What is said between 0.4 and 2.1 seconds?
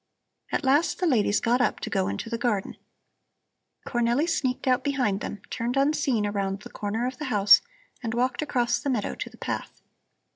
At last the ladies got up to go